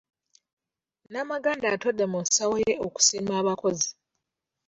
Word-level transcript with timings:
Namaganda 1.11 1.65
atodde 1.75 2.03
mu 2.11 2.19
nsawo 2.25 2.55
ye 2.65 2.73
okusiima 2.85 3.33
abakozi. 3.41 3.89